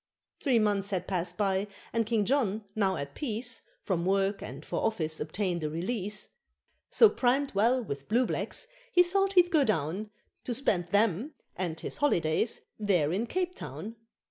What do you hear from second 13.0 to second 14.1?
in Cape Town.